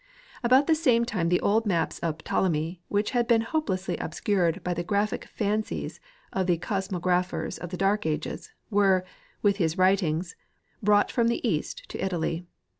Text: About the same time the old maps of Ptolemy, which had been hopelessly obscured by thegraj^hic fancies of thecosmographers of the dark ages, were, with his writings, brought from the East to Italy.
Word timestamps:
About 0.43 0.65
the 0.65 0.73
same 0.73 1.05
time 1.05 1.29
the 1.29 1.39
old 1.41 1.67
maps 1.67 1.99
of 1.99 2.17
Ptolemy, 2.17 2.81
which 2.87 3.11
had 3.11 3.27
been 3.27 3.41
hopelessly 3.41 3.97
obscured 3.97 4.63
by 4.63 4.73
thegraj^hic 4.73 5.25
fancies 5.25 5.99
of 6.33 6.47
thecosmographers 6.47 7.59
of 7.59 7.69
the 7.69 7.77
dark 7.77 8.07
ages, 8.07 8.49
were, 8.71 9.05
with 9.43 9.57
his 9.57 9.77
writings, 9.77 10.35
brought 10.81 11.11
from 11.11 11.27
the 11.27 11.47
East 11.47 11.87
to 11.89 12.03
Italy. 12.03 12.47